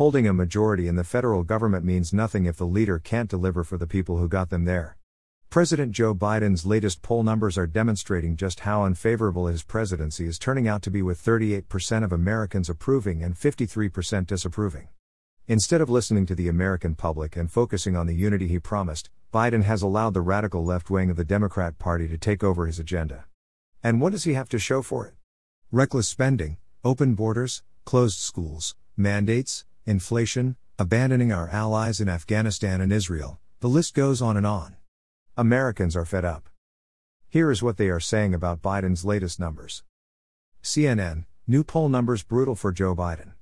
Holding 0.00 0.26
a 0.26 0.32
majority 0.32 0.88
in 0.88 0.96
the 0.96 1.04
federal 1.04 1.42
government 1.42 1.84
means 1.84 2.10
nothing 2.10 2.46
if 2.46 2.56
the 2.56 2.66
leader 2.66 2.98
can't 2.98 3.28
deliver 3.28 3.62
for 3.62 3.76
the 3.76 3.86
people 3.86 4.16
who 4.16 4.28
got 4.28 4.48
them 4.48 4.64
there. 4.64 4.96
President 5.50 5.92
Joe 5.92 6.14
Biden's 6.14 6.64
latest 6.64 7.02
poll 7.02 7.22
numbers 7.22 7.58
are 7.58 7.66
demonstrating 7.66 8.34
just 8.34 8.60
how 8.60 8.84
unfavorable 8.84 9.46
his 9.46 9.62
presidency 9.62 10.24
is 10.24 10.38
turning 10.38 10.66
out 10.66 10.80
to 10.80 10.90
be, 10.90 11.02
with 11.02 11.22
38% 11.22 12.02
of 12.02 12.14
Americans 12.14 12.70
approving 12.70 13.22
and 13.22 13.34
53% 13.34 14.26
disapproving. 14.26 14.88
Instead 15.46 15.82
of 15.82 15.90
listening 15.90 16.24
to 16.24 16.34
the 16.34 16.48
American 16.48 16.94
public 16.94 17.36
and 17.36 17.52
focusing 17.52 17.94
on 17.94 18.06
the 18.06 18.14
unity 18.14 18.48
he 18.48 18.58
promised, 18.58 19.10
Biden 19.34 19.64
has 19.64 19.82
allowed 19.82 20.14
the 20.14 20.22
radical 20.22 20.64
left 20.64 20.88
wing 20.88 21.10
of 21.10 21.18
the 21.18 21.26
Democrat 21.26 21.78
Party 21.78 22.08
to 22.08 22.16
take 22.16 22.42
over 22.42 22.64
his 22.64 22.78
agenda. 22.78 23.26
And 23.82 24.00
what 24.00 24.12
does 24.12 24.24
he 24.24 24.32
have 24.32 24.48
to 24.48 24.58
show 24.58 24.80
for 24.80 25.06
it? 25.06 25.12
Reckless 25.70 26.08
spending, 26.08 26.56
open 26.82 27.12
borders, 27.12 27.62
closed 27.84 28.18
schools, 28.18 28.74
mandates, 28.96 29.66
inflation, 29.90 30.56
abandoning 30.78 31.32
our 31.32 31.48
allies 31.48 32.00
in 32.00 32.08
Afghanistan 32.08 32.80
and 32.80 32.92
Israel, 32.92 33.40
the 33.58 33.68
list 33.68 33.92
goes 33.92 34.22
on 34.22 34.36
and 34.36 34.46
on. 34.46 34.76
Americans 35.36 35.94
are 35.96 36.06
fed 36.06 36.24
up. 36.24 36.48
Here 37.28 37.50
is 37.50 37.62
what 37.62 37.76
they 37.76 37.88
are 37.88 38.00
saying 38.00 38.32
about 38.32 38.62
Biden's 38.62 39.04
latest 39.04 39.38
numbers. 39.38 39.82
CNN, 40.62 41.26
new 41.46 41.64
poll 41.64 41.88
numbers 41.88 42.22
brutal 42.22 42.54
for 42.54 42.72
Joe 42.72 42.94
Biden. 42.94 43.32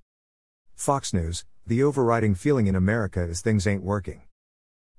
Fox 0.75 1.13
News, 1.13 1.45
the 1.67 1.83
overriding 1.83 2.35
feeling 2.35 2.67
in 2.67 2.75
America 2.75 3.23
is 3.23 3.41
things 3.41 3.67
ain't 3.67 3.83
working. 3.83 4.23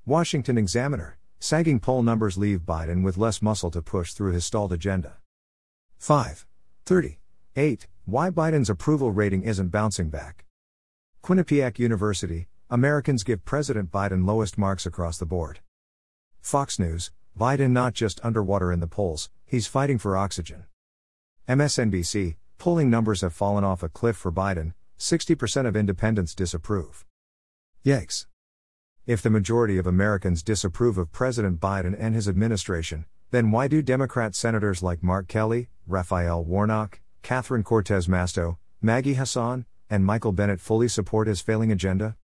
Washington 0.06 0.58
Examiner, 0.58 1.18
sagging 1.40 1.80
poll 1.80 2.04
numbers 2.04 2.38
leave 2.38 2.62
Biden 2.62 3.04
with 3.04 3.18
less 3.18 3.42
muscle 3.42 3.72
to 3.72 3.82
push 3.82 4.14
through 4.14 4.34
his 4.34 4.46
stalled 4.46 4.72
agenda. 4.72 5.18
5. 5.98 6.46
30. 6.86 7.20
8. 7.56 7.88
Why 8.06 8.30
Biden's 8.30 8.70
approval 8.70 9.12
rating 9.12 9.44
isn't 9.44 9.70
bouncing 9.70 10.10
back. 10.10 10.46
Quinnipiac 11.30 11.78
University, 11.78 12.48
Americans 12.72 13.22
give 13.24 13.46
President 13.46 13.92
Biden 13.92 14.26
lowest 14.26 14.58
marks 14.58 14.88
across 14.88 15.20
the 15.20 15.28
board. 15.28 15.60
Fox 16.42 16.80
News, 16.80 17.12
Biden 17.40 17.70
not 17.70 17.94
just 17.94 18.20
underwater 18.24 18.72
in 18.72 18.80
the 18.80 18.88
polls, 18.88 19.30
he's 19.46 19.68
fighting 19.68 20.00
for 20.00 20.18
oxygen. 20.18 20.64
MSNBC, 21.48 22.38
polling 22.58 22.90
numbers 22.90 23.22
have 23.22 23.32
fallen 23.32 23.64
off 23.64 23.84
a 23.84 23.90
cliff 23.90 24.18
for 24.18 24.32
Biden, 24.32 24.74
60% 24.98 25.68
of 25.68 25.76
independents 25.76 26.34
disapprove. 26.34 27.06
Yikes. 27.86 28.26
If 29.06 29.22
the 29.22 29.30
majority 29.30 29.78
of 29.78 29.86
Americans 29.86 30.42
disapprove 30.42 30.98
of 30.98 31.12
President 31.12 31.60
Biden 31.60 31.96
and 32.00 32.16
his 32.16 32.28
administration, 32.28 33.06
then 33.30 33.52
why 33.52 33.68
do 33.68 33.84
Democrat 33.84 34.34
senators 34.34 34.82
like 34.82 35.04
Mark 35.04 35.28
Kelly, 35.28 35.70
Raphael 35.86 36.44
Warnock, 36.44 37.02
Catherine 37.22 37.62
Cortez 37.62 38.08
Masto, 38.08 38.58
Maggie 38.82 39.14
Hassan, 39.14 39.68
and 39.90 40.06
Michael 40.06 40.32
Bennet 40.32 40.62
fully 40.62 40.88
support 40.88 41.28
his 41.28 41.42
failing 41.42 41.72
agenda? 41.72 42.16